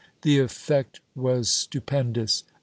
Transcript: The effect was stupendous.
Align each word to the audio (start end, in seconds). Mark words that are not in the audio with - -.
The 0.23 0.39
effect 0.39 0.99
was 1.13 1.51
stupendous. 1.53 2.43